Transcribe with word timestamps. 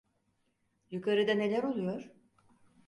Yukarıda 0.91 1.33
neler 1.33 1.63
oluyor? 1.63 2.11